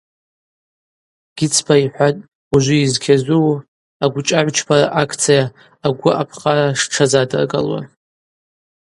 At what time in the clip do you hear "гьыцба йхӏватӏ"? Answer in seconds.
1.37-2.25